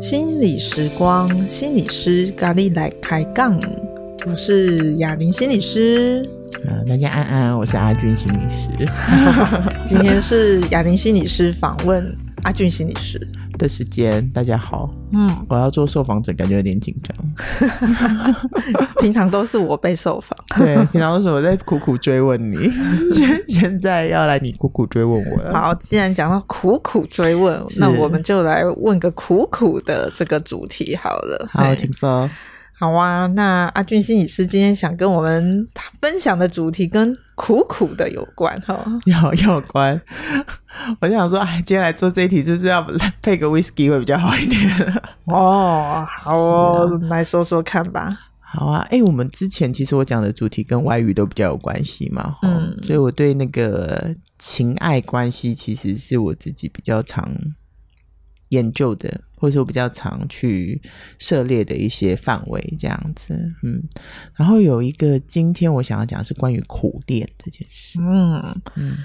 [0.00, 3.58] 心理时光，心理师咖喱来开杠。
[4.26, 6.28] 我是雅玲心理师。
[6.66, 8.68] 啊，大家安安，我是阿俊心理师。
[9.86, 13.18] 今天是雅玲心理师访问阿俊心理师
[13.62, 14.28] 的时间。
[14.30, 17.16] 大家好，嗯，我要做受访者，感觉有点紧张。
[19.00, 22.56] 平常都是我被受访，对，平常都是我在苦苦追问你，
[23.14, 25.52] 现 现在要来你苦苦追问我了。
[25.52, 31.48] 好，既然讲到苦苦追问，那我们就来问个苦苦的这个主题好了。
[31.50, 32.28] 好，请说。
[32.80, 35.68] 好啊，那阿俊心理师今天想跟我们
[36.00, 40.00] 分享的主题跟苦苦的有关哈，有有关。
[41.00, 42.80] 我就想说，哎，今天来做这一题，就是要
[43.20, 44.62] 配个 whisky 会比较好一点。
[45.26, 48.16] 哦，好哦，啊、来说说看吧。
[48.38, 57.28] 好啊，哎、欸，我们之前其实我讲的主题跟外语都比较有关系嘛，嗯，所以我对那个情爱关系其实是我自己比较常
[58.52, 60.80] 研究的，或者说比较常去
[61.18, 63.82] 涉猎的一些范围，这样子，嗯，
[64.34, 68.96] 然后有一个今天我想要讲的是关于苦练这件事，嗯嗯，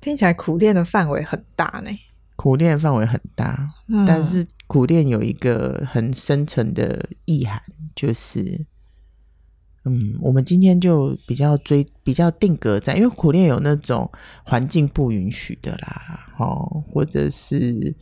[0.00, 1.90] 听起来苦练的范围很大呢，
[2.36, 7.62] 苦练范围很大，嗯，但是苦练有一个很深层的意涵，
[7.94, 8.66] 就是。
[9.88, 14.10] 嗯，我们今天就比较追，比较定格在，因为苦恋有那种
[14.44, 17.94] 环境不允许的啦，哦，或者是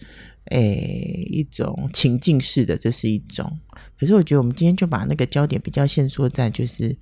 [0.47, 3.51] 诶、欸、一种情境式的，这是一种。
[3.99, 6.97] 可是我觉得我们今天就把那个焦点比较限缩在，就是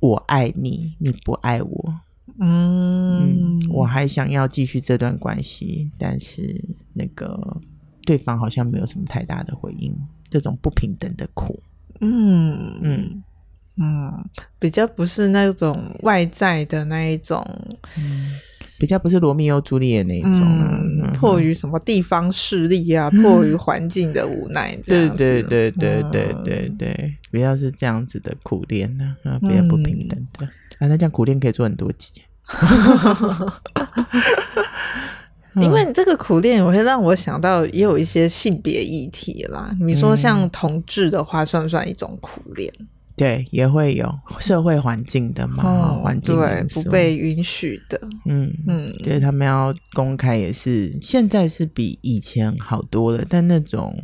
[0.00, 1.94] 我爱你，你不爱我，
[2.38, 6.42] 嗯，嗯，我还想要继续这段关系，但是
[6.92, 7.60] 那个
[8.04, 9.96] 对方好像没有什么太大的回应，
[10.28, 11.60] 这种不平等的苦，
[12.00, 12.82] 嗯嗯。
[12.82, 13.22] 嗯，
[14.58, 17.44] 比较不是那种外在的那一种，
[17.98, 18.32] 嗯、
[18.78, 30.48] 比较不是罗密欧朱丽叶那一种、啊嗯嗯，迫于什么地方势力啊，嗯、迫于环境的无奈这样子，对对对对对对对，比较是这样子的苦恋呢，啊，比较不平等的、嗯、
[30.78, 32.10] 啊，那这样苦恋可以做很多集，
[35.60, 39.74] 因为这个苦恋，我会让我想到也有一些性别议题啦。
[39.80, 42.72] 你说像同志的话，算不算一种苦恋？
[43.16, 53.96] 对，也会有社会环境的嘛，哦、环境对不被允许的，嗯嗯，对他们要公开也是，现在是比以前好多了，但那种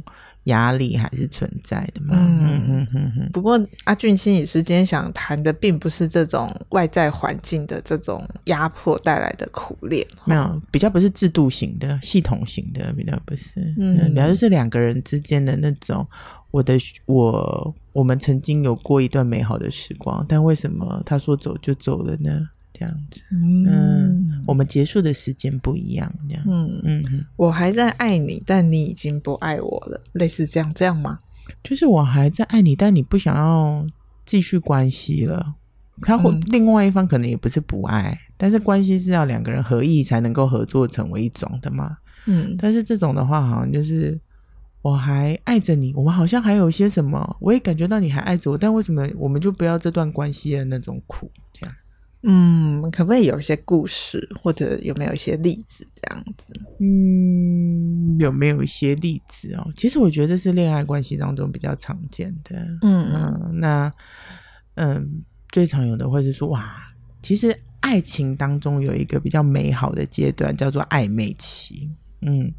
[0.45, 2.17] 压力还是存在的嘛。
[2.17, 3.31] 嗯嗯嗯嗯。
[3.33, 16.07] 不过阿俊心理师今天想谈的，并不是这种外在环境的这种压迫带来的苦练，没有，比较不是制度型的、系统型的，比较不是，嗯，比较就是两个人之间的那种。
[16.51, 22.47] 我的我，我们曾经有过一段美好的时光，但为什么他说走就走了呢？
[22.73, 31.19] 这样子，嗯，嗯，我们结束的时间不一样，这样，嗯嗯，我还在爱你，但你已经不爱我了，类似这样，这样吗？
[31.63, 33.87] 就是我还在爱你，但你不想要
[34.25, 35.55] 继续关系了。
[36.01, 41.99] 他或另外一方可能也不是不爱，嗯，但是关系是要两个人合意才能够合作成为一种的嘛。
[42.27, 44.21] 嗯，但是这种的话，好像就是。
[44.83, 51.31] 我还爱着你，我们好像还有一些什么，我也感觉到你还爱着我，但为什么我们就不要这段关系的那种苦？
[51.53, 51.73] 这样，
[52.25, 56.55] 嗯，可不可以有一些故事，或者有没有一些例子这样子？
[56.79, 59.73] 嗯，有没有一些例子哦？
[59.77, 62.57] 其实我觉得这是恋爱关系当中比较常见的。
[62.83, 63.93] 嗯嗯，那
[64.75, 66.81] 嗯，最常有的会是说，哇，
[67.21, 71.91] 其实爱情当中有一个比较美好的阶段，叫做暧昧期。
[72.25, 72.53] 嗯，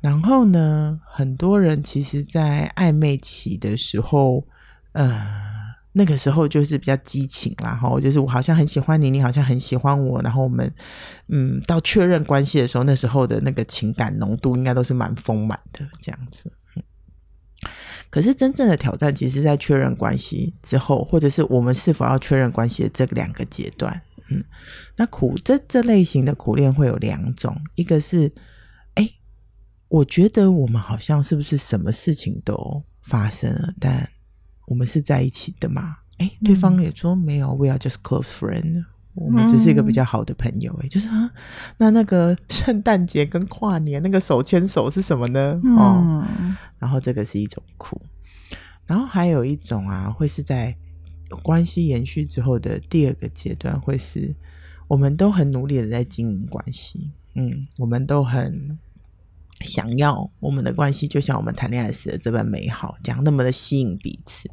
[0.00, 4.44] 然后呢，很多人其实，在暧昧期的时候，
[4.92, 5.45] 呃，
[5.98, 10.70] 那个时候就是比较激情啦，哈，就是我好像很喜欢你，你好像很喜欢我，然后我们，
[11.28, 16.52] 嗯，到确认关系的时候，那时候的那个情感浓度应该都是蛮丰满的这样子。
[16.76, 16.82] 嗯，
[18.10, 23.98] 可是真正的挑战，其实在确认关系之后，或者是我们是否要确认关系的这两个阶段。
[24.28, 24.44] 嗯，
[24.96, 28.30] 那苦这这类型的苦恋会有两种，一个是。
[28.94, 29.10] 哎
[29.88, 34.08] 我觉得我们好像是不是什么事情都发生了，但
[34.66, 35.96] 我们是在一起的嘛？
[36.18, 38.84] 哎，对方也说没有，We are just close friend，
[39.14, 40.78] 我们只是一个比较好的朋友。
[40.82, 41.30] 哎，就是啊，
[41.78, 45.60] 那那个圣诞节跟跨年那个手牵手是什么呢？
[45.78, 46.26] 哦，
[46.78, 48.00] 然后这个是一种苦，
[48.86, 50.76] 然后还有一种啊，会是在
[51.42, 54.34] 关系延续之后的第二个阶段，会是
[54.88, 58.78] 我们都很努力的在经营关系，嗯，我们都很。
[59.60, 64.50] 想要我们的关系就像我们谈恋爱时的这般美好，讲那么的吸引彼此，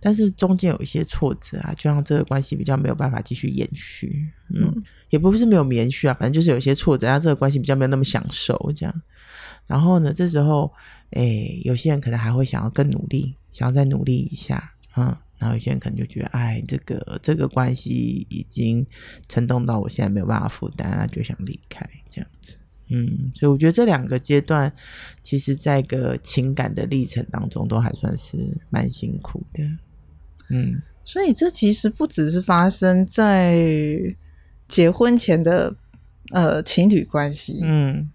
[0.00, 4.28] 但是中间有一些挫折啊，就让这个关系比较没有办法继续延续。
[4.54, 9.02] 嗯，嗯也不是没有延续啊，反正就是有一些挫折，让这个关系比较没有那么享受这样。
[9.66, 10.72] 然后呢，这时候，
[11.10, 15.16] 哎，有些人可能还会想要更努力，想要再努力一下，嗯。
[15.36, 18.84] 然后有些人可能就觉得，哎，这个这个关系已经
[19.28, 22.56] 沉重到我现在没有办法负担，那就想离开这样子。
[22.90, 24.72] 嗯，所以我觉得这两个阶段，
[25.22, 28.36] 其实在一个情感的历程当中，都还算是
[28.70, 29.62] 蛮辛苦的。
[30.48, 33.56] 嗯，所以这其实不只是发生在
[34.66, 35.74] 结婚前的
[36.32, 37.60] 呃情侣关系。
[37.62, 38.10] 嗯，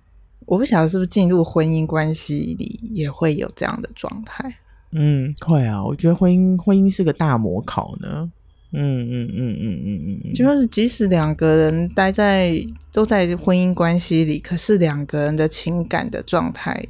[0.46, 4.56] 我不晓得是不是进入婚姻关系里也会有这样的状态。
[4.92, 8.32] 嗯，会啊，我觉得婚姻婚姻是个大模考呢。
[8.74, 12.54] 嗯嗯嗯嗯嗯嗯，就是即使两个人待在
[12.92, 16.86] 都在婚姻关系里，可是两个人的情感的状态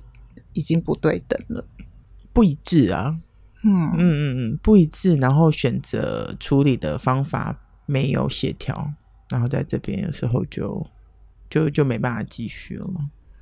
[0.53, 1.65] 已经不对等了，
[2.31, 3.18] 不一致啊。
[3.63, 8.94] 嗯嗯嗯嗯，不一致，然后选择处理的方法没有协调，
[9.30, 10.85] 然后在这边有时候就
[11.50, 12.89] 就就没办法继续了。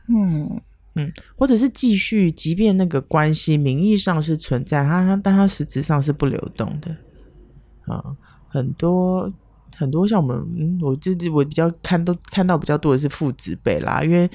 [0.09, 0.61] 嗯。
[0.93, 6.93] 嗯，或者是继续，即便那个关系名义上是存在，它它但它实质上是不流动的
[7.85, 8.13] 啊。
[8.51, 9.31] 很多
[9.77, 14.29] 很多像我们，嗯，我自己我比较看都看到比较多的是父子辈啦，因为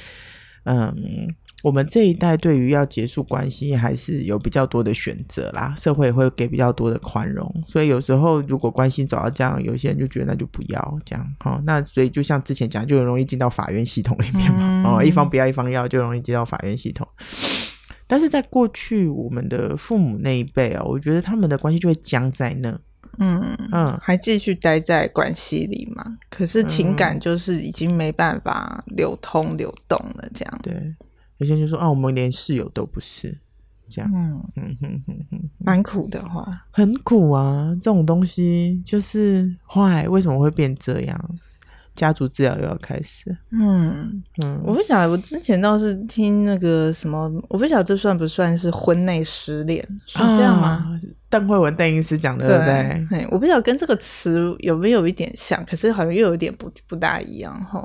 [0.64, 1.34] 嗯。
[1.62, 17.08] 我们这一代对于要结束关系还是有比较多的选择啦，社会也会给比较多的宽容，所以有时候如果关系走到这样，有些人就觉得那就不要这样，哦，那所以就像之前讲，就很容易进到法院系统里面嘛，嗯、哦，一方不要一方要，就容易进到法院系统。
[18.06, 22.78] 但是在过去我们的父母那一辈啊、哦，我觉得他们的关系就会僵在那，
[23.18, 30.60] 嗯嗯，还继续待在关系里嘛，可是情感就是已经没办法流通流动了，这样。
[30.62, 30.94] 对。
[31.38, 33.36] 有些人就说啊，我们连室友都不是，
[33.88, 34.42] 这样，嗯。
[34.56, 37.68] 嗯嗯嗯嗯，蛮苦的话，很苦啊。
[37.74, 41.38] 这种东西就是坏，为什么会变这样？
[41.96, 43.36] 家族治疗又要开始。
[43.50, 50.96] 嗯嗯，我不晓得，我之前倒是听那个什么，我不晓得这算不算是婚内失恋，是这样吗？
[51.28, 53.06] 邓惠文、邓医师讲的，对不对？
[53.10, 57.84] 对，我不晓得跟这个词有没有一点像，可是好像又有点不不大一样哈。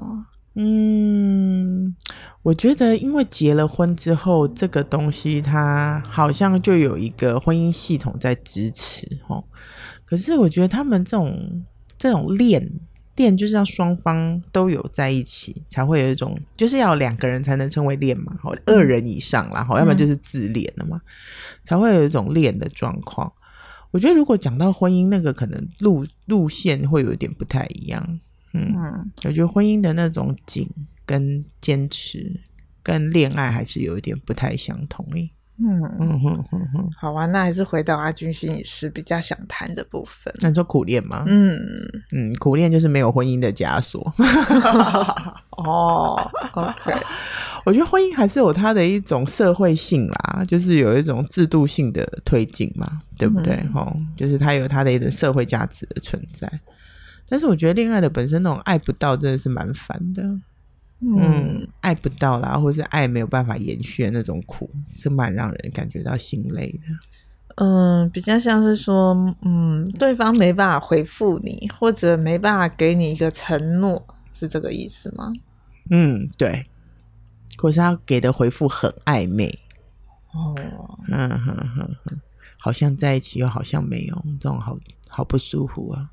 [0.54, 1.96] 嗯。
[2.44, 9.44] 我觉得，因为结了婚之后，这个东西它好像就有一个婚姻系统在支持哦。
[10.06, 11.64] 可是我觉得他们这种
[12.00, 12.68] 这种恋
[13.22, 21.00] 恋，就是要双方都有在一起，才会有一种，就是要两个人才能称为恋嘛，好，二人以上啦，好，要不然就是自恋了嘛，
[21.64, 23.32] 才会有一种恋的状况。
[23.92, 28.20] 我觉得如果讲到婚姻，那个可能路路线会有一点不太一样。
[28.54, 28.76] 嗯，
[29.24, 30.68] 我觉得婚姻的那种紧。
[31.04, 32.40] 跟坚持
[32.82, 35.30] 跟恋爱还是有一点不太相同诶。
[35.64, 40.34] 嗯嗯哼哼哼，好啊，那还是回到阿君心理师比较想谈的部分。
[40.40, 41.24] 那你说苦恋吗？
[41.28, 41.56] 嗯
[42.12, 44.02] 嗯，苦恋就是没有婚姻的枷锁。
[45.58, 46.16] 哦
[46.54, 46.94] ，OK，
[47.66, 53.56] 我觉得婚姻还是有它的一种社会性啦，就是有一种制度性的推进嘛，对不对？
[53.74, 56.52] 哈、嗯，就是它有它的一种社会价值的存在。
[57.30, 60.24] 但是我觉得恋爱的本身那种爱不到，真的是蛮烦的。
[61.04, 67.56] 嗯，爱不到啦，或是爱没有办法延续的那种苦，是蛮让人感觉到心累的。
[67.56, 75.34] 嗯，比较像是说，嗯，对方没办法回复你，或者没办法给你一个承诺，是这个意思吗？
[75.90, 76.68] 嗯，对。
[77.58, 79.58] 可是他给的回复很暧昧。
[80.34, 80.56] 哦，
[81.10, 82.22] 嗯哼哼哼，
[82.60, 84.78] 好像在一起，又好像没有，这种好
[85.10, 86.12] 好不舒服啊。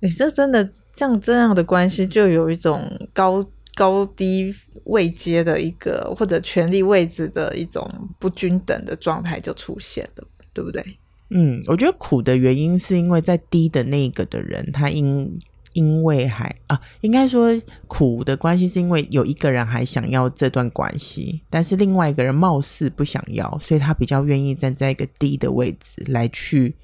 [0.00, 0.66] 你、欸，这真的
[0.96, 3.44] 像这样的关系，就有一种高。
[3.74, 10.84] 高低位阶的一个或者权力位置的一种不均等的状态就出现了，对不对？
[11.30, 15.38] 嗯，我觉得苦的原因是因为在低的那个的人，他因
[15.72, 17.48] 因为还啊，应该说
[17.86, 26.74] 苦的关系是因为有一个人还想要这段关系，但是另外一个人貌似不想要，所以他比较愿意站在一个低的位置来去。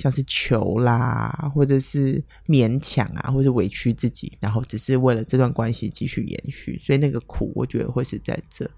[0.00, 8.68] 像是求啦，或者是勉强啊，或者委屈自己，然后只是为了这段关系继续延续，所以那个苦，我觉得会是在这。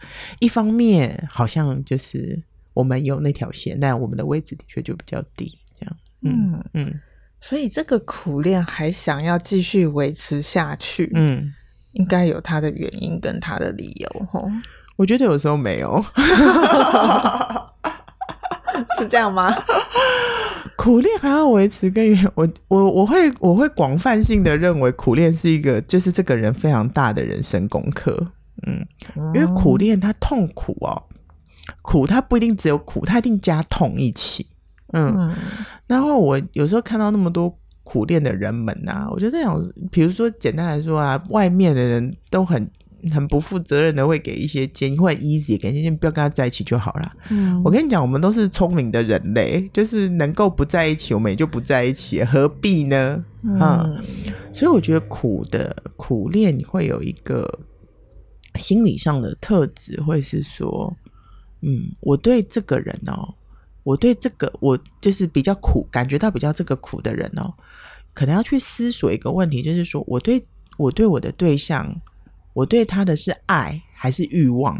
[0.40, 2.38] 一方面，好像就是
[2.74, 5.96] 我们有那条线，但我们的位置的确就比较低，这样。
[6.22, 7.00] 嗯嗯，嗯，
[7.40, 11.54] 所以这个苦恋还想要继续维持下去，嗯，
[11.92, 14.50] 应该有它的原因跟它的理由，吼。
[14.96, 16.04] 我觉得有时候没有，
[18.98, 19.50] 是这样吗？
[20.82, 28.32] 苦练还要维持，跟我 我我会我会广泛性的认为苦练是一个，就是这个人非常大的人生功课。
[28.66, 28.84] 嗯，
[29.32, 31.00] 因为苦练它痛苦哦，
[31.82, 34.44] 苦它不一定只有苦，它一定加痛一起。
[34.92, 35.32] 嗯，嗯，
[35.86, 42.68] 然后我有时候看到那么多苦练的人们呐、啊，我就在想，比如说简单来说啊，外面的人都很
[43.10, 47.12] 很不负责任的会给一些建议，会 easy 给建议，不要跟他在一起就好了。
[47.30, 53.24] 嗯，我跟你讲，我们都是聪明的人类，就是能够不在一起，我们也就不在一起，何必呢？
[54.52, 57.60] 所以我觉得苦的苦恋会有一个
[58.54, 60.96] 心理上的特质，会是说，
[61.62, 63.34] 嗯，我对这个人哦。
[63.84, 67.52] 我对这个，我就是比较苦，感觉到比较这个苦的人哦，
[68.14, 70.40] 可能要去思索一个问题，就是说，我对
[70.76, 71.92] 我对我的对象，
[72.52, 74.76] 我对他的是爱还是欲望？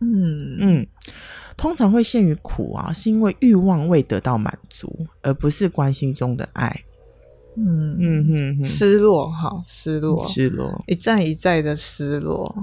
[0.00, 0.86] 嗯嗯，
[1.56, 6.84] 通常会陷于苦啊，是因为欲望未得到满足，而不是关心中的爱。
[7.56, 12.54] 嗯嗯嗯，失落哈，失落，失落，一再一再的失落。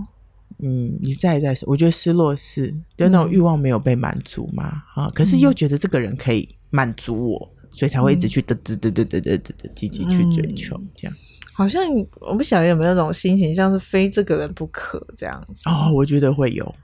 [0.59, 4.63] 嗯，一再一再，我觉得失落是就那种欲望没有被满足嘛，
[4.93, 11.17] 啊、嗯，可是又觉得这个人可以满足我，嗯、所以才会一直去得得得得得得得积极去追求，这样。
[11.55, 11.81] 好像
[12.19, 15.69] 我不晓得有没有那种心情，像是非这个人不可这样子。
[15.69, 16.75] 哦，我觉得会有。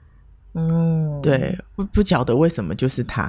[0.54, 3.22] 嗯，对，不不晓得为什么就是他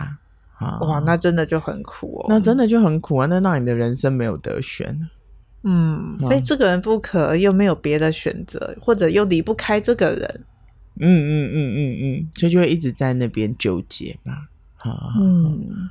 [0.58, 0.80] 啊？
[0.80, 2.26] 哇，那真的就很苦哦。
[2.30, 3.28] 那真的就很苦啊！
[3.28, 5.10] 那让你的人生没有得选。
[5.64, 10.46] 嗯，非这个人不可，又没有别的选择，或者又离不开这个人。
[11.00, 14.34] 嗯嗯嗯嗯嗯，所以就会一直在那边纠结嘛。
[15.18, 15.90] 嗯，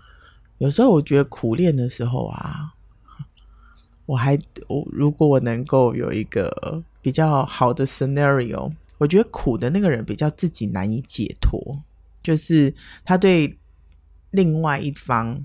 [0.59, 2.75] 有时候我觉得苦练的时候啊，
[4.07, 11.83] 我还我如果我能够有一个比较好的 scenario，我觉得苦的那个人比较自己难以解脱，
[12.23, 13.59] 就是他对
[14.31, 15.45] 另外一方，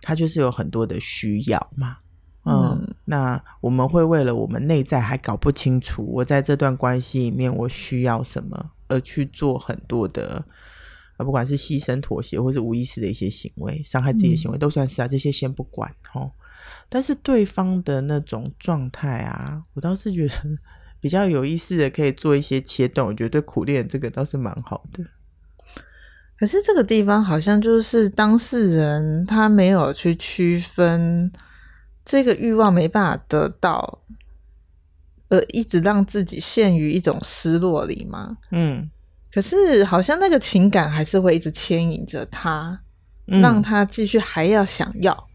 [0.00, 1.96] 他就是有很多的需要嘛。
[2.44, 10.44] 嗯，那我们会为了我们内在还搞不清楚，我在这段关系里面我需要什么，而去做很多的，
[11.18, 15.06] 不管是牺牲、妥协，或是无意识的一些行为，伤害自己的行为，都算是啊。
[15.06, 16.32] 这些先不管哦。
[16.88, 20.34] 但是对方的那种状态啊，我倒是觉得
[21.00, 23.06] 比较有意思的，可以做一些切断。
[23.06, 25.04] 我觉得对苦练这个倒是蛮好的。
[26.38, 31.30] 可是这个地方好像就是当事人他没有去区分。
[32.04, 34.00] 这个欲望没办法得到，
[35.28, 38.36] 呃一直让自己陷于一种失落里吗？
[38.50, 38.90] 嗯，
[39.32, 42.76] 可是好像那个情感还是会一直牵引着他，
[43.28, 45.28] 嗯，让他继续还要想要。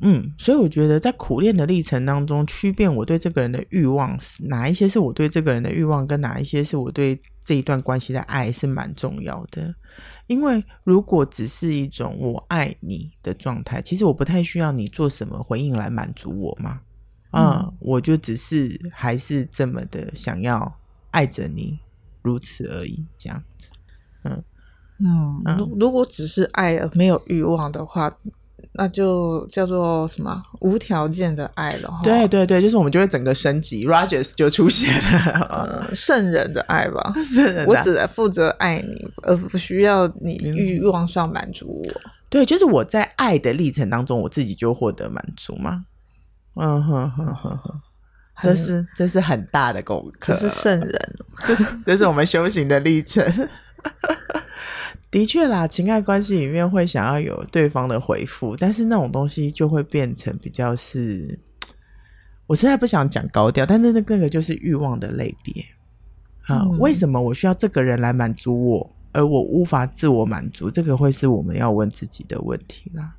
[0.00, 9.72] 嗯，所以我觉得在苦练的历程当中，区辨我对这个人的欲望是哪一些是我对这个人的欲望，跟哪一些是我对这一段关系的爱是蛮重要的。
[10.26, 16.80] 因为如果只是一种我爱你的状态，其实我不太需要你做什么回应来满足我嘛。
[17.30, 20.80] 嗯，嗯，我就只是还是这么的想要
[21.12, 21.78] 爱着你，
[22.22, 23.70] 如此而已，这样子。
[24.24, 24.42] 嗯
[24.98, 28.12] 嗯，如、嗯、如果只是爱而没有欲望的话。
[28.74, 32.00] 那就叫做什么无条件的爱了。
[32.02, 37.12] 对对对，就是我们就会整个升级，Rogers 就出现了，嗯、圣人的爱吧。
[37.22, 42.10] 圣人的爱，我只来负责爱你，而不需要你欲望上满足我、嗯。
[42.30, 45.84] 对，就是我在爱的历程当中，我自己就获得满足嘛。
[46.54, 47.80] 嗯哼哼哼哼，
[48.40, 51.14] 这是这是很大的功课，这是圣人，
[51.46, 53.22] 这是这是我们修行的历程。
[55.12, 61.38] 的确啦，情爱关系里面会想要有对方的回复，但是那种东西就会变成比较是，
[62.48, 65.62] 我实在不想讲高调，但是那那个就是欲望的类别。
[66.46, 70.70] 啊、嗯，为什么我需要这个人来满足我，而我无法自我满足？
[70.70, 73.12] 这个会是我们要问自己的问题啦。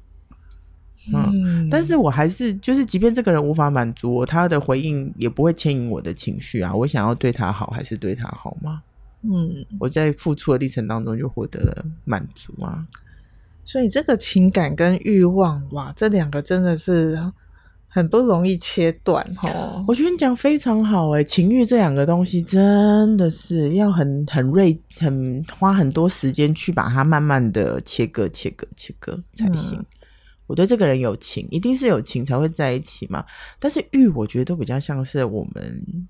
[1.14, 6.74] 嗯，但是我还是就是，即便这个人无法满足我，他的回应也不会牵引我的情绪啊。
[6.74, 8.82] 我想要对他好，还是对他好吗？
[9.24, 12.86] 嗯，我在付出的历程当中就获得了满足啊，
[13.64, 17.18] 所以这个情感跟欲望哇，这两个真的是
[17.88, 19.86] 很不容易切断哦。
[19.88, 29.80] 我觉得你讲非常好哎，情欲这两个东西真的是要很很锐，很花很多时间去把它慢慢的切割、切割、切割才行。
[29.80, 29.86] 嗯。
[30.48, 33.24] 我对这个人有情，一定是有情才会在一起嘛。
[33.58, 36.08] 但是欲，我觉得都比较像是我们。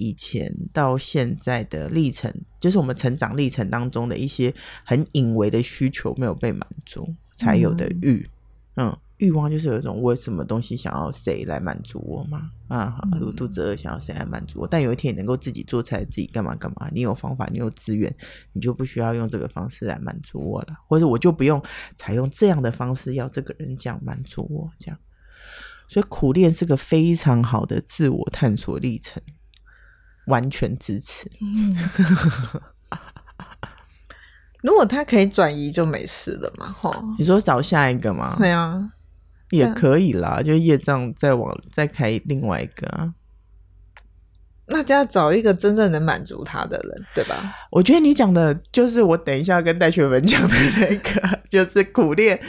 [0.00, 4.52] 以前到现在的历程，就是我们成长历程当中的一些
[4.82, 8.26] 很隐微的需求没有被满足才有的欲，
[8.76, 18.14] 嗯，欲望就是有一种我什么东西想要谁来满足我嘛，啊，如肚子饿想要谁来满足我，但有一天你能够自己做菜，自己干嘛干嘛，你有方法，你有资源，
[18.54, 21.62] 你就不需要用这个方式来满足我了，或者我就不用
[21.96, 24.98] 采用这样的方式要这个人这样满足我，这样，
[25.88, 29.22] 所以苦练是个非常好的自我探索历程。
[30.26, 31.30] 完全支持。
[31.40, 31.76] 嗯、
[34.62, 36.74] 如果他可以转移，就没事了嘛？
[36.80, 38.36] 哈，你说找下一个吗？
[38.38, 38.92] 对啊，
[39.50, 43.14] 也可以啦，就业障再往再开另外一个啊。
[44.72, 47.52] 那就要找一个真正能满足他的人，对吧？
[47.72, 52.40] 我觉得你讲的就是我等一下跟戴学文讲的那个， 就是苦练。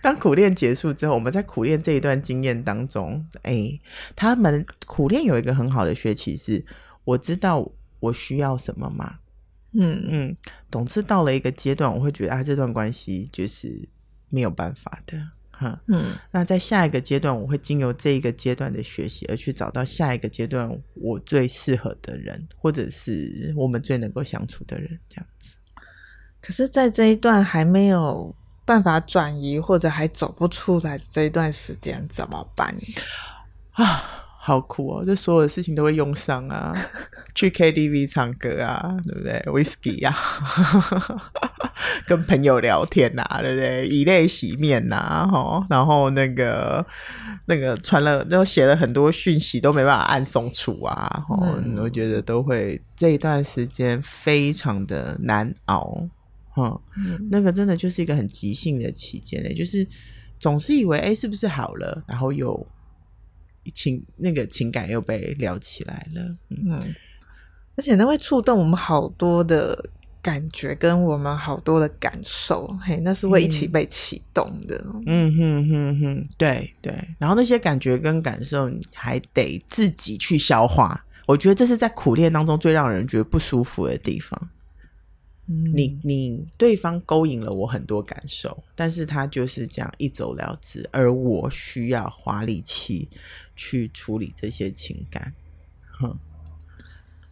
[0.00, 3.80] 当苦练结束之后，我们在苦练这一段经验当中，哎、欸，
[4.14, 6.64] 他们苦练有一个很好的学习是，
[7.04, 7.70] 我知道
[8.00, 9.18] 我需要什么吗。
[9.76, 10.36] 嗯嗯，
[10.70, 13.88] 总之到了一个阶段，我会觉得啊，这段关系就是
[14.28, 15.18] 没有办法的。
[15.50, 25.56] 哈，嗯，那在下一个阶段，我会经由这一个阶段的学习，而去找到下一个阶段我最适合的人，或者是我们最能够相处的人，这样子。
[26.40, 28.34] 可是，在这一段还没有
[28.64, 32.76] 办法转移，或者还走不出来这一段时间，怎么办
[33.72, 34.23] 啊？
[34.46, 35.02] 好苦哦！
[35.06, 36.70] 这所有的事情都会用上啊，
[37.34, 40.14] 去 KTV 唱歌啊，对不对？Whisky 啊，
[42.06, 43.86] 跟朋友聊天啊，对不对？
[43.86, 46.84] 以泪洗面呐、啊，吼，然后那个
[47.46, 56.06] 那个传了，都写了很多讯息，都没办法按送出啊，吼、嗯，我觉得都会这一段时间非常的难熬，
[56.50, 59.88] 哈、嗯，那个真的就是一个很急性的期间呢，就是
[60.38, 62.66] 总是以为哎，是不是好了，然后又。
[63.72, 66.94] 情那个情感又被聊起来了，嗯，嗯，
[67.76, 69.88] 而且那会触动我们好多的
[70.22, 84.48] 感觉，跟我们好多的感受，嘿，那是会一起被启动的，嗯哼哼哼，对对，然后那些感觉跟感受，你还得自己去消化，我觉得这是在苦练当中最让人觉得不舒服的地方。
[85.46, 93.06] 你你对方勾引了我很多感受，但是他就是这样一走了之，而我需要花力气
[93.56, 95.32] 去处理这些情感，
[95.98, 96.16] 哼，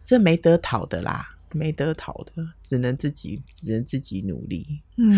[0.03, 4.81] 这没得讨的啦，没得讨的，只能自己只能自己努力。
[4.97, 5.15] 嗯，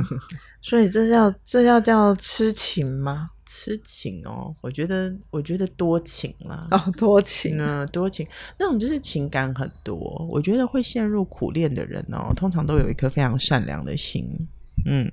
[0.62, 3.30] 所以这叫这要叫痴情吗？
[3.50, 8.28] 痴情哦，我觉得，我觉得多情啦，哦，多情啊，多情，
[8.58, 9.96] 那种就是情感很多。
[10.30, 14.46] 我觉得会陷入苦恋的人哦，通常都有一颗非常善良的心。
[14.88, 15.10] 嗯，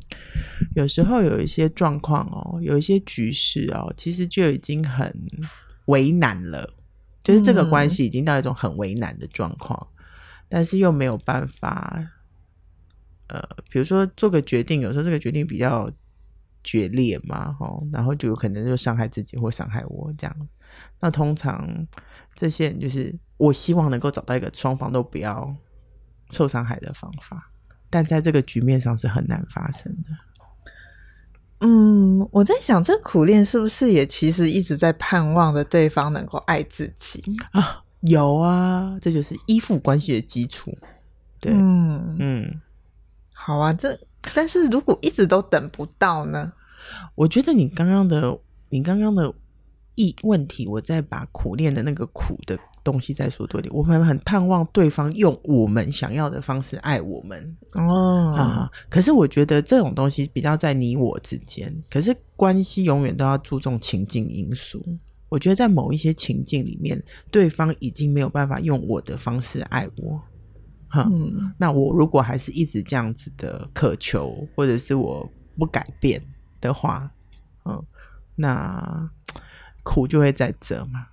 [0.75, 5.13] 有时候有一些状况哦，有一些局势哦，其实就已经很
[5.85, 6.73] 为难了，
[7.23, 9.87] 就是这个关系已经到一种很为难的状况，
[10.47, 12.07] 但是又没有办法。
[13.27, 15.89] 呃，比如说做个决定，有时候这个决定比较。
[16.67, 20.35] 决裂嘛，吼，然后就有可能就伤害自己或伤害我这样。
[20.99, 21.87] 那通常
[22.33, 25.55] 这些人就是我希望能够找到一个双方都不要
[26.31, 27.51] 受伤害的方法，
[27.89, 30.09] 但在这个局面上是很难发生的。
[31.61, 37.81] 嗯，我在想，这苦恋是不是也其实一直在盼望着对方能够爱自己啊？
[38.01, 40.77] 有啊，这就是依附关系的基础。
[41.39, 42.61] 对，嗯嗯，
[43.33, 43.97] 好啊，这。
[44.33, 46.51] 但是如果一直都等不到呢？
[47.13, 48.37] 我觉得你刚刚的，
[48.69, 49.33] 你刚刚的
[49.95, 53.75] 意问题，我再把苦恋的那个苦的东西再说多一点。
[53.75, 58.71] 我们很盼望对方用我们想要的方式爱我们哦啊！
[58.89, 64.81] 可是我觉得这种东西比较在你我之间，可是关系永远都要注重情境因素。
[65.27, 70.21] 我觉得在某一些情境里面，对方已经没有办法用我的方式爱我。
[70.93, 76.21] 嗯，那我如果还是一直这样子的渴求，或者是我不改变
[76.61, 77.11] 的话，
[77.65, 77.83] 嗯，
[78.35, 79.09] 那
[79.83, 81.07] 苦就会在这嘛。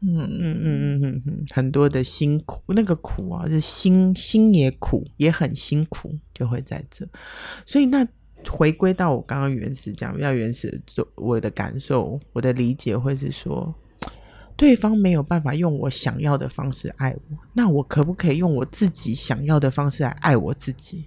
[0.00, 7.06] 嗯嗯嗯嗯嗯嗯，很多的辛苦，那个苦啊，是心心也苦，也很辛苦，就会在这。
[7.64, 8.06] 所以那
[8.48, 13.74] 回归到我刚刚原始讲比较原始的，我的感受，我的理解会是说。
[14.58, 21.04] 对方没有办法用我想要的方式爱我，那我可不可以用我自己想要的方式来爱我自己？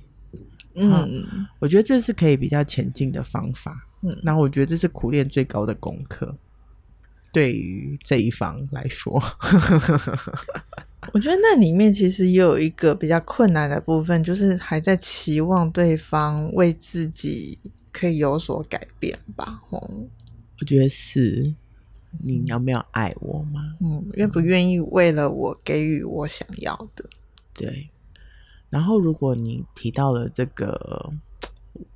[0.75, 3.87] 嗯，嗯，我觉得这是可以比较前进的方法。
[4.03, 6.37] 嗯，那我觉得这是苦练最高的功课，
[7.31, 9.21] 对于这一方来说，
[11.13, 17.57] 我觉得那里面其实也有一个比较困难的部分，就是还在期望对方为自己
[17.91, 19.59] 可以有所改变吧。
[19.69, 19.89] 哦，
[20.59, 21.53] 我觉得是。
[22.21, 23.75] 你有没有爱我吗？
[23.81, 27.07] 嗯，愿不愿意为了我给予我想要的？
[27.53, 27.87] 对。
[28.71, 31.13] 然后，如果你提到了这个，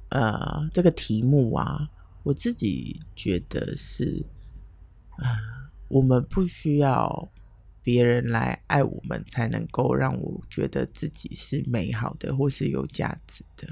[0.09, 1.89] 呃，这个题目啊，
[2.21, 4.23] 我自己觉得是，
[5.87, 7.29] 我们不需要
[7.81, 13.67] 别人来爱我们，才能够让我觉得自己是美好的，或是有价值的。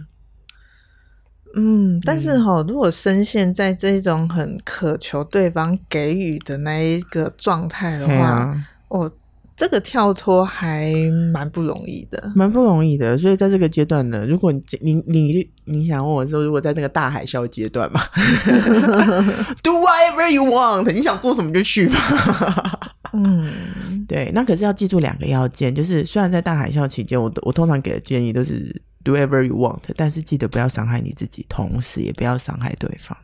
[1.56, 8.50] 嗯，但是哈、哦，如果深陷在这种很渴求对方给予的那一个状态的话，
[8.88, 9.12] 哦，
[9.56, 10.92] 这个跳脱还
[11.34, 13.18] 蛮不容易的，蛮不容易的。
[13.18, 18.02] 所以在这个阶段呢，如果你你你你想问我说，如果在那个大海啸阶段嘛，
[19.62, 22.90] Do whatever you want，你想做什么就去吧。
[23.14, 24.32] 嗯， 对。
[24.34, 33.18] 那可是要记住两个要件，就是虽然在大海啸期间，我我通常给的建议都是 Do whatever you want，但是记得不要伤害你自己，同时也不要伤害对方。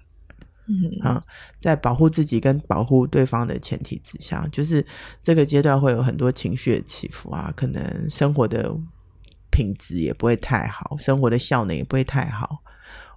[0.67, 1.23] 嗯，啊，
[1.61, 4.85] 在保护自己跟保护对方的前提之下，就是
[5.21, 8.75] 这个阶段会有很多情绪的起伏啊，可能生活的
[9.49, 12.57] 品质也不会太好，生活的效能也不会太好，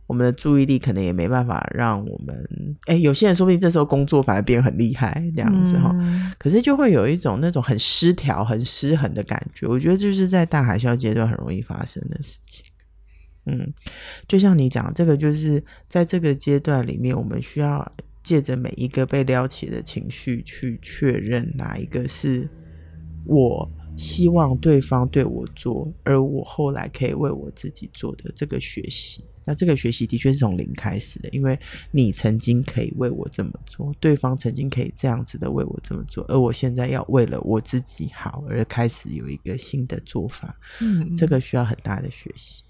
[0.06, 12.64] 我们的注意力可能也没办法让我们，哎，有些人说不定这时候工作反而变很厉害这样子哈，嗯，可是就会有一种那种很失调、很失衡的感觉，我觉得就是在大海啸阶段很容易发生的事情。
[13.50, 13.74] 嗯，
[14.28, 17.90] 就像你讲，这个就是在这个阶段里面，我们需要
[18.22, 22.48] 借着每一个被撩起的情绪去确认哪一个是
[23.26, 29.24] 我希望对方对我做，而我后来可以为我自己做的这个学习。
[29.42, 31.58] 那这个学习的确是从零开始的，因为
[31.90, 40.54] 你曾经可以为我这么做，对方曾经可以这样子的为我这么做，而我现在要为了我自己好而开始有一个新的做法。
[40.80, 42.62] 嗯，这个需要很大的学习。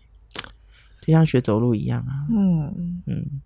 [1.10, 3.40] 就像学走路一样啊，嗯嗯，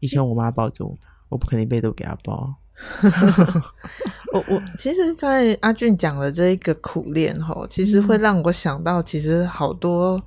[0.00, 0.98] 以前我妈抱着我，
[1.28, 2.52] 我不可能一辈子都给她抱。
[4.32, 10.20] 我我其实刚才阿俊讲的这一个苦练吼，其实会让我想到，其实好多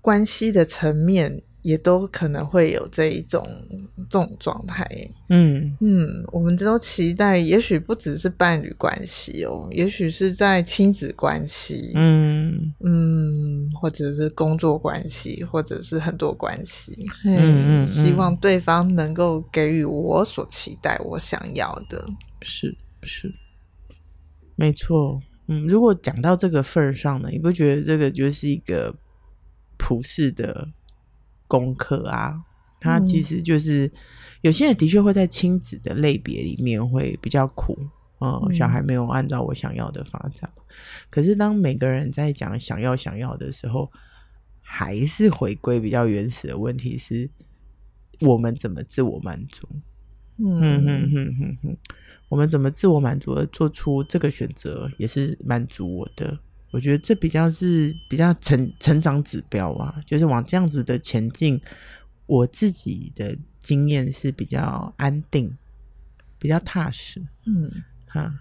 [0.00, 1.42] 关系的层面。
[1.62, 3.46] 也都可能会有这一种
[3.96, 4.86] 这种状态，
[5.28, 5.76] 嗯。
[5.80, 12.72] 嗯，我们都期待，也许不只是伴侣关系哦，也许是在亲子关系，嗯。
[12.84, 22.08] 嗯，或者是工作关系，或者是很多关系，嗯嗯，嗯，希望对方能够给予我所期待、我想要的，
[22.42, 23.34] 是是，
[24.54, 28.94] 没错，嗯，如果讲到这个份儿上呢，你不觉得这个就是一个
[29.76, 30.68] 普世的？
[31.48, 32.40] 功课啊，
[32.78, 33.92] 他其实就是、嗯、
[34.42, 37.76] 有些人的确会在亲子的类别里面会比较苦，
[38.20, 40.48] 嗯，嗯，小孩没有按照我想要的发展。
[41.10, 43.90] 可是当每个人在讲想要想要的时候，
[44.60, 47.28] 还是回归比较原始的问题是：
[48.20, 49.66] 我们怎么自我满足？
[50.36, 51.76] 嗯哼哼哼哼，
[52.28, 56.38] 我们怎么自我满足而做出这个选择，也是满足我的。
[56.70, 61.60] 我觉得这比较是比较成成长指标啊，就是往这样子的前进。
[62.26, 65.56] 我自己的经验是比较安定，
[66.38, 67.22] 比较踏实。
[67.46, 68.40] 嗯，哈。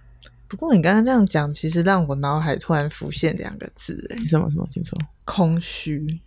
[0.49, 4.67] 不过你刚刚这样讲，其实让我脑海突然浮现两个字，哎，什么什么？
[4.69, 4.97] 请说。
[5.23, 6.19] 空虚。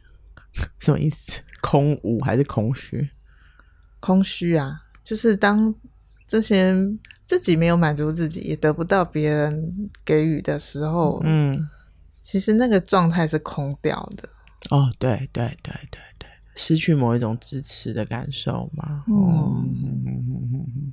[0.78, 1.32] 什么意思？
[1.60, 3.10] 空无还是空虚？
[4.00, 5.74] 空虚啊，就是当
[6.26, 6.74] 这些
[7.26, 11.68] 自己没有满足自己，也得不到别人给予的时候，嗯。
[12.10, 14.28] 其实那个状态是空掉的
[14.70, 19.04] 哦，对对对对对，失去某一种支持的感受嘛。
[19.08, 20.92] 嗯，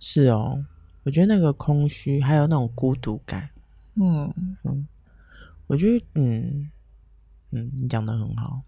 [0.00, 0.64] 是哦，
[1.04, 3.50] 我觉得那个空虚，还有那种孤独感。
[3.94, 4.32] 嗯
[4.64, 4.86] 嗯，
[5.66, 6.70] 我觉得，嗯
[7.50, 8.62] 嗯，你讲的很好。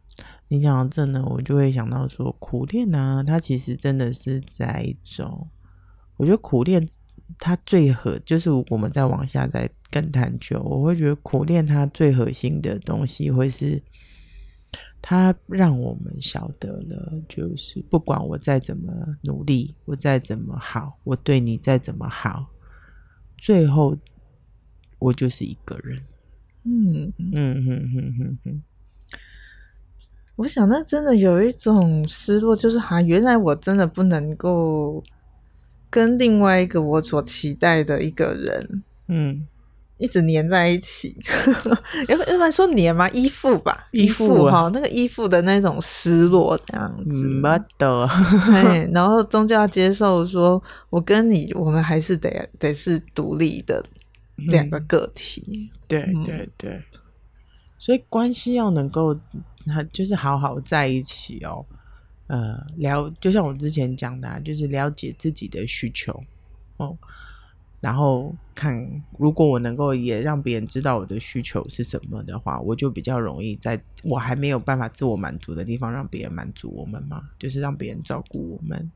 [0.49, 5.49] 你讲到这呢，我就会想到说，苦练呢，它其实真的是在一种，
[6.17, 6.87] 我觉得苦练。
[7.39, 13.83] 它最核就是我们再往下再更探究，我会觉得苦练它最核心的东西会是，
[15.03, 18.93] 它让我们晓得了，就是不管我再怎么
[19.23, 22.47] 努力，我再怎么好，我对你再怎么好，
[23.37, 23.97] 最后
[24.99, 26.03] 我就是一个人。
[26.65, 28.63] 嗯嗯嗯嗯嗯嗯，
[30.37, 35.03] 我想那真的有一种失落，就是哈，原来我真的不能够。
[35.95, 39.47] 跟另外一个我所期待的一个人，嗯，
[39.97, 41.17] 一直黏在一起，
[42.11, 43.09] 要不要不然说黏吗？
[43.11, 48.09] 依附吧，依附哈，那个依附的那种失落这样子，没得，
[48.93, 52.29] 然后终究要接受，说我跟你，我们还是得
[52.59, 53.81] 得是独立的
[54.35, 56.83] 两个个体，嗯、对对对，
[57.79, 59.17] 所以关系要能够，
[59.93, 61.65] 就是好好在一起哦。
[62.27, 66.19] 呃，了，就像我之前讲的，就是了解自己的需求
[66.79, 66.97] 哦，
[67.81, 78.91] 然后看如果我能够也让别人知道我的需求是什么的话，我就比较容易在我还没有办法自我满足的地方，让别人满足我们嘛，就是让别人照顾我们。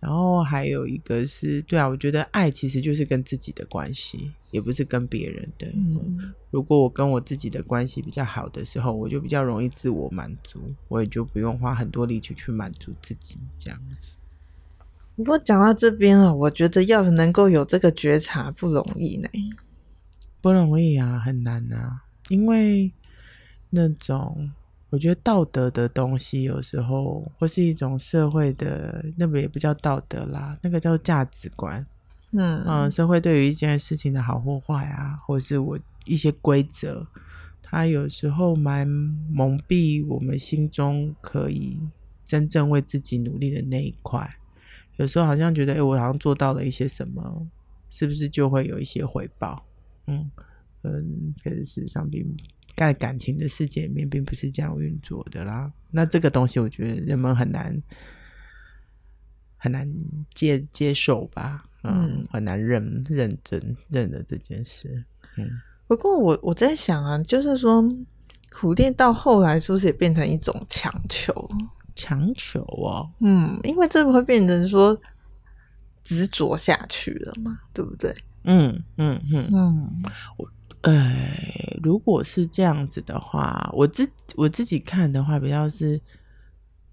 [0.00, 5.66] 然后还有一个是，对啊，我觉得爱其实就是跟自己的关系，也不是跟别人的。
[5.74, 14.16] 嗯，如果我跟我自己的关系比较好的时候，我就比较容易自我满足，我也就不用花很多力气去满足自己这样子。
[15.16, 19.28] 不过讲到这边啊，我觉得要能够有这个觉察不容易呢。
[20.40, 22.90] 不不容易啊，很难啊，因为
[23.68, 24.50] 那种
[24.90, 31.86] 我觉得道德的东西，有时候或是一种社会的，那个也不叫道德啦，那个叫价值观。
[32.32, 37.06] 嗯嗯，社会对于一件事情的好或坏啊，或是我一些规则，
[37.62, 41.78] 它有时候蛮蒙蔽我们心中可以
[42.24, 44.38] 真正为自己努力的那一块。
[44.96, 47.46] 有时候好像觉得，哎、欸，我好像做到了一些什么，
[47.88, 49.64] 是不是就会有一些回报？
[50.06, 50.30] 嗯
[50.82, 52.26] 嗯，可是事实上并
[52.86, 55.70] 在感情的世界里面，并不是这样运作的啦。
[55.90, 57.82] 那这个东西，我觉得人们很难
[59.56, 59.92] 很难
[60.34, 61.64] 接接受吧。
[61.82, 65.04] 嗯，很难认认真认了这件事。
[65.36, 65.48] 嗯，
[65.86, 67.82] 不过我我在想啊，就是说
[68.50, 71.32] 苦练到后来是不是也变成一种强求？
[71.94, 74.96] 强求哦，嗯，因为这会变成说
[76.04, 78.14] 执着下去了嘛，对不对？
[78.44, 80.02] 嗯嗯嗯嗯，
[80.36, 80.48] 我
[80.82, 80.92] 呃，
[81.88, 86.00] 如果是这样子的话，我自我自己看的话，比较是，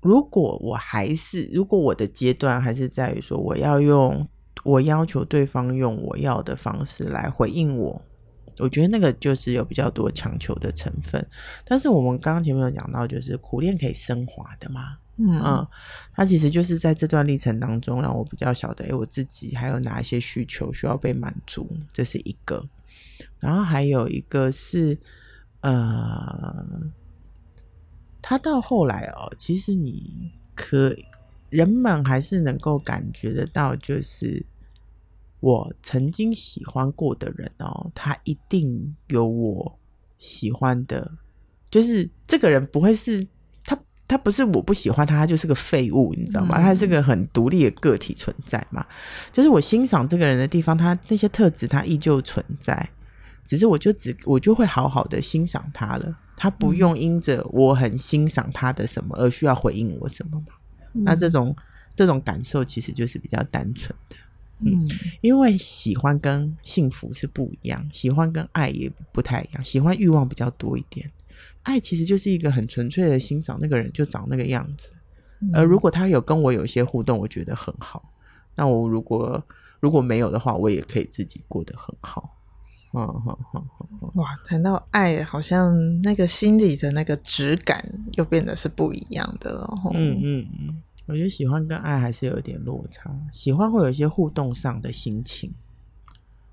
[0.01, 4.27] 如果我还是如果我的阶段还是在于说，我要用。
[4.63, 8.01] 我要求对方用我要的方式来回应我，
[8.57, 11.23] 我觉得那个就是有比较多强求的成分。
[11.65, 15.67] 但是我们刚刚前面有讲到，就是苦练可以升华的嘛，嗯，嗯，
[16.15, 22.65] 它其实就是在这段历程当中，让我比较晓得，诶，我自己还有哪一些需求需要被满足，这是一个。
[23.39, 24.97] 然后还有一个是，
[25.61, 26.65] 呃，
[28.21, 30.95] 他到后来哦，其实你可
[31.49, 34.45] 人们还是能够感觉得到，就是。
[35.41, 39.77] 我曾经喜欢过的人哦，他一定有我
[40.17, 41.11] 喜欢的，
[41.69, 43.27] 就是这个人不会是
[43.63, 46.55] 他，他不是我不喜欢他，他就是个废物，你知道吗？
[46.57, 48.83] 嗯、他是个很独立的个体存在嘛。
[49.31, 52.89] 就是我欣赏这个人的地方，他那些特质他依旧存在，
[53.45, 60.47] 只是我就只我就会好好的欣赏他了，他不用因着我很欣赏他的什么而需要回应我什么嘛。
[60.93, 61.55] 嗯、那这种
[61.93, 64.15] 这种感受其实就是比较单纯的。
[64.59, 64.87] 嗯，
[65.19, 69.63] 因为喜欢跟幸福是不一样，喜欢跟爱也不太一样。
[69.63, 71.11] 喜欢欲望比较多一点，
[71.63, 74.91] 爱其实就是一个很纯粹的欣赏那个人就长那个样子。
[75.53, 78.13] 而如果他有跟我有一些互动，我觉得很好。
[78.55, 79.43] 那我如果
[79.81, 82.34] 如果没有的话，我也可以自己过得很好。
[82.97, 83.67] 嗯嗯嗯
[84.01, 84.11] 嗯。
[84.15, 89.73] 哇，谈到爱，好像那个心里的那个质感又变得是不一样的了。
[89.93, 90.81] 嗯嗯嗯。
[91.07, 93.11] 我觉得喜欢跟爱还是有点落差。
[93.31, 95.53] 喜欢会有一些互动上的心情，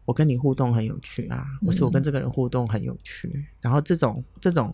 [0.04, 4.70] 我跟你互动很有趣啊，或是我跟这个人互动很有趣，嗯、然后这种这种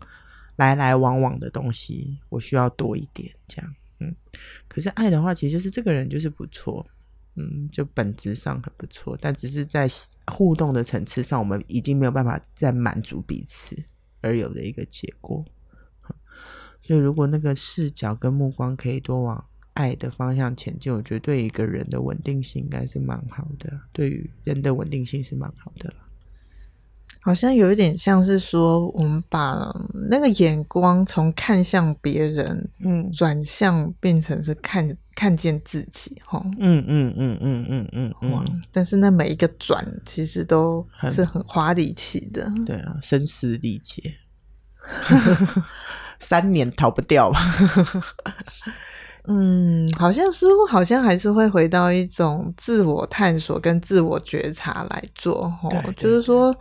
[0.57, 3.75] 来来往往的东西，我需要多一点这样。
[4.01, 4.13] 嗯，
[4.67, 6.85] 可是爱的话，其实就是这个人就是不错，
[7.39, 9.89] 嗯，就本质上很不错，但只是在
[10.27, 13.77] 互动的层次上，我们已经没有办法再满足彼此
[14.21, 15.45] 而有的一个结果。
[16.83, 19.45] 所以，如果那个视角跟目光可以多往。
[19.75, 23.81] 爱的方向前进，我觉得对一个人的稳定性应该是蛮好的。
[23.93, 25.97] 对于人的稳定性是蛮好的了。
[27.29, 29.71] 好像有一点像是说，我们把
[30.09, 38.63] 那个眼光从看向别人，嗯，转向变成是看看见自己，哈，嗯嗯嗯嗯嗯嗯嗯。
[38.73, 42.51] 但是那每一个转，其实都是很花力气的。
[42.65, 44.15] 对啊，声嘶力竭，
[46.19, 47.39] 三年逃不掉吧。
[49.31, 56.57] 嗯，好像似乎好像还是会回到一种自我探索跟自我觉察来做，吼，就是说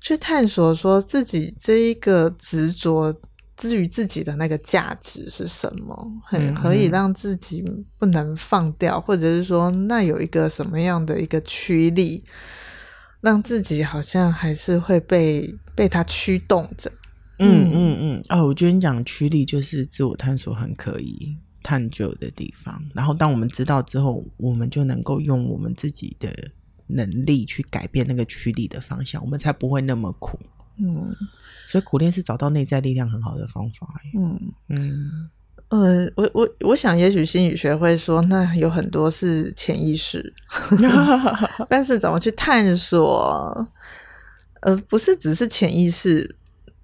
[0.00, 3.14] 去探索说自己这一个执着
[3.56, 7.64] 之于自己的那个价值是什么，很可以让自己
[7.98, 12.22] 不能放掉，或者是说那有一个什么样的一个驱力，
[13.20, 16.90] 让自己好像还是会被被它驱动着。
[17.38, 21.36] 嗯嗯嗯，哦，我觉得你讲驱力就是自我探索很可以。
[21.60, 26.32] 探究的地方，然后当我们知道之后，我们就能够用我们自己的
[26.88, 30.38] 能力去改变那个驱力的方向，我们才不会那么苦。
[30.78, 31.14] 嗯，
[31.68, 33.88] 所以苦练是找到内在力量很好的方法。
[34.16, 35.30] 嗯嗯
[35.68, 40.32] 呃，我我我想，也许心理学会说，那有很多是潜意识
[41.68, 43.68] 但是怎么去探索？
[44.62, 46.34] 呃，不是只是潜意识。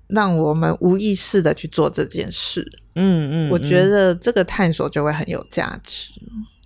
[0.09, 2.61] 让我们无意识的去做这件事，
[2.95, 6.13] 嗯嗯，我觉得这个探索就会很有价值。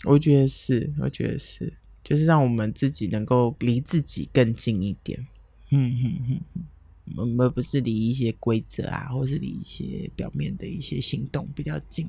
[0.04, 1.72] 我觉得是，我觉得是，
[2.08, 5.26] 就是让我们自己能够离自己更近一点，
[5.68, 6.64] 嗯嗯嗯，
[7.18, 12.08] 我们不是离一些规则啊，或是离一些表面的一些行动比较近，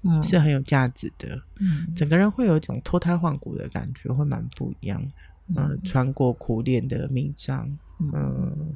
[0.00, 1.38] 嗯，是很有价值的。
[1.60, 5.12] 嗯，整个人会有一种脱胎换骨的感觉，会蛮不一样。
[5.54, 7.70] 嗯，穿过苦练的迷障，
[8.14, 8.74] 嗯，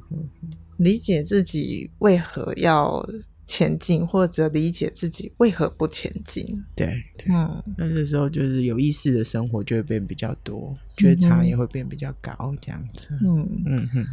[0.77, 3.03] 理解自己为何要
[3.49, 6.45] 前进，或者理解自己为何不前进。
[6.75, 6.85] 对，
[7.17, 13.09] 对嗯，那这时候就是有意识的生活就会变比较多，觉察也会变比较高，这样子。
[13.23, 14.05] 嗯嗯哼，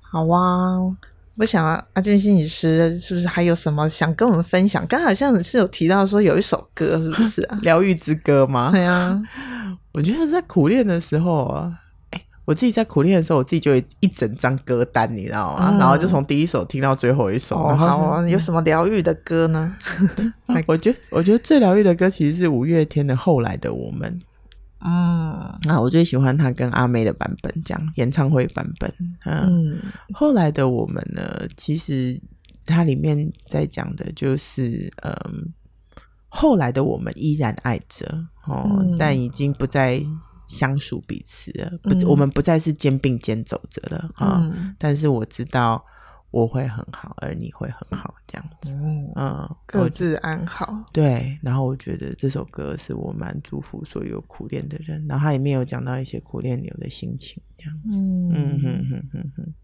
[0.00, 0.78] 好啊。
[1.36, 4.86] 我想啊，阿俊心理师是不是还有什么想跟我们分享？
[4.86, 7.58] 刚好像是有提到说有一首歌，是不是啊？
[7.64, 8.70] 疗愈之歌吗？
[8.72, 9.20] 对啊，
[9.92, 11.79] 我觉得在苦练的时候啊。
[12.50, 15.70] 我自己在苦练的时候，我自己就有一整张歌单，你知道吗？
[15.70, 17.56] 嗯、然后就从第一首听到最后一首。
[17.56, 19.72] 哦、好，有什么疗愈的歌呢？
[20.66, 24.20] 我觉得，我觉得最疗愈的歌其实是五月天的《后来的我们》。
[24.84, 24.90] 嗯，
[25.68, 28.92] 啊，我最喜欢他跟阿妹的版本，这样演唱会版本。
[29.26, 29.78] 嗯，嗯
[30.12, 31.22] 后来的我们呢，
[31.56, 32.20] 其实
[32.66, 35.52] 它里面在讲的就是，嗯，
[36.28, 38.06] 后来的我们依然爱着
[38.48, 40.02] 哦，嗯、但已经不再。
[40.50, 44.40] 相属彼此了，不，嗯、我们不再是肩并肩走着了啊！
[44.52, 45.82] 嗯、但是我知道
[46.32, 50.84] 我会很好，而你会很好，这样子，嗯，嗯各自安好。
[50.92, 58.32] 对，然后我觉得这首歌是我蛮祝福所有苦恋的人，然后它里面有讲到一些苦恋牛的心情，这样子，嗯。
[58.32, 59.54] 嗯哼哼哼哼，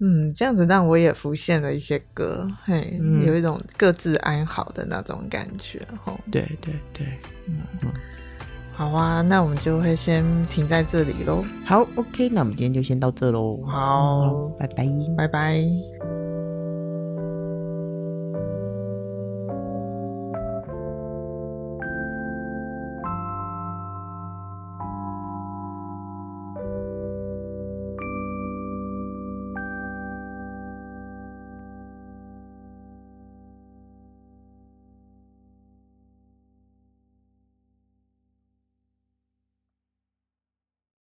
[0.00, 7.06] 嗯，这样子让我也浮现了一些歌，嘿，嗯、有一种各自安好的那种感觉，吼，对对对，
[7.46, 7.92] 嗯嗯。
[8.80, 11.44] 好啊，那我们就会先停在这里喽。
[11.66, 13.60] 好，OK，那我们今天就先到这喽。
[13.66, 14.88] 好，拜拜，
[15.18, 15.62] 拜拜。